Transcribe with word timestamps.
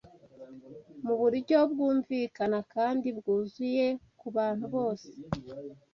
mu 1.05 1.13
buryo 1.21 1.57
bwumvikana 1.71 2.59
kandi 2.73 3.07
bwuzuye 3.17 3.85
ku 4.19 4.27
bantu 4.35 4.65
bose 4.75 5.09